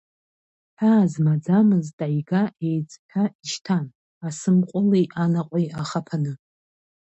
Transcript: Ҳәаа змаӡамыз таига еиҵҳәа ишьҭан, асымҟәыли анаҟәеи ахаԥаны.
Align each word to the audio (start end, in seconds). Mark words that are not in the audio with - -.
Ҳәаа 0.77 1.03
змаӡамыз 1.11 1.87
таига 1.97 2.41
еиҵҳәа 2.67 3.25
ишьҭан, 3.43 3.85
асымҟәыли 4.27 5.03
анаҟәеи 5.23 5.67
ахаԥаны. 5.81 6.33